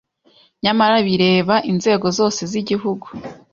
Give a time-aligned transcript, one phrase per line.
[0.63, 3.05] nyamara bireba inzego zose z Igihugu